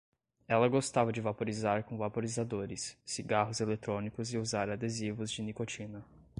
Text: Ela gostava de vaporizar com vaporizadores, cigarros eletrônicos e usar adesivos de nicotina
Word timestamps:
Ela 0.47 0.67
gostava 0.67 1.13
de 1.13 1.21
vaporizar 1.21 1.83
com 1.83 1.95
vaporizadores, 1.95 2.97
cigarros 3.05 3.59
eletrônicos 3.61 4.33
e 4.33 4.37
usar 4.39 4.67
adesivos 4.67 5.29
de 5.29 5.43
nicotina 5.43 6.03